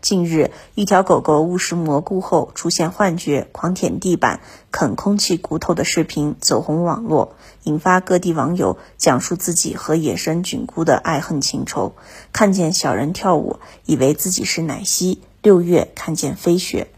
[0.00, 4.40] 近日，一条狗狗误食蘑菇后出现幻觉，狂舔地板、
[4.70, 11.94] 啃空气骨头的视频走红网络，引发各地网友讲述自己和野生菌菇的爱恨情仇。
[12.32, 16.88] 看见小人跳舞，以为自己是奶昔；六月看见飞雪，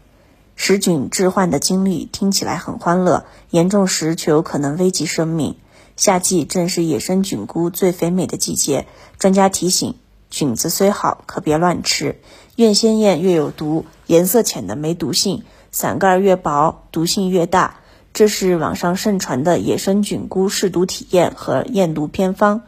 [0.55, 5.55] 食菌致幻的经历听起来很欢乐，严重时却有可能危及生命。
[5.97, 8.87] 夏季正是野生菌菇最肥美的季节，
[9.19, 9.95] 专家提醒。
[10.31, 12.19] 菌子虽好，可别乱吃。
[12.55, 17.75] 越鲜艳越有毒，颜色浅的没毒性，伞盖越薄毒性越大。
[18.13, 22.61] 这是网上盛传的野生菌菇试毒体验和验毒偏方。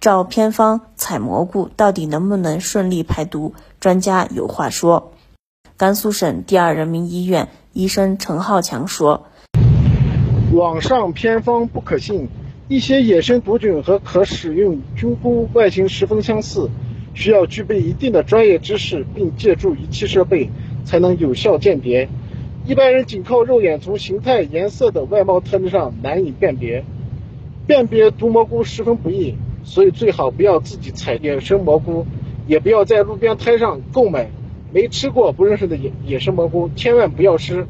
[0.00, 3.54] 照偏方采蘑菇，到底能不能顺利排毒？
[3.78, 5.12] 专家有话说。
[5.76, 9.26] 甘肃省第二人民医院医生陈浩强说
[10.52, 12.28] ：“网上偏方不可信，
[12.68, 16.70] 一些野生毒菌和可使用菌菇外形十分相似。”
[17.14, 20.50] 需要具备一定的专业知识，并借助仪器设备，
[20.84, 22.08] 才能有效鉴别。
[22.66, 26.84] 一般人仅靠肉眼从形态、颜色的外貌特征上难以辨别。
[27.66, 32.06] 辨别毒蘑菇十分不易，所以最好不要自己采野生蘑菇，
[32.46, 34.30] 也不要在路边摊上购买
[34.72, 37.66] 没吃过、不认识的野野生蘑菇，千万不要吃。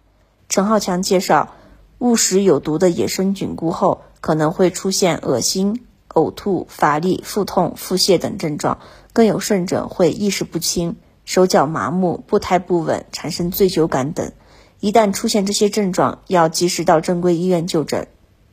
[0.48, 1.54] 陈浩强介绍，
[1.98, 5.82] 误食有毒的野生菌菇后，可能会出现恶心。
[6.14, 8.78] 呕吐、乏力、腹痛、腹泻等症状，
[9.12, 14.32] 更有甚者会意识不清、手脚麻木、步态不稳、产生醉酒感等。
[14.80, 18.08] 一旦出现这些症状，要及时到正规医院就诊。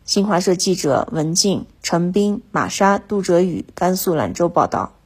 [0.05, 4.98] 新华社记者文静、陈斌、玛莎、杜哲宇，甘肃兰州报道。